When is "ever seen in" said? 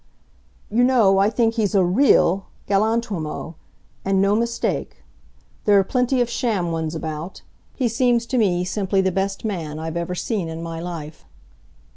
9.97-10.63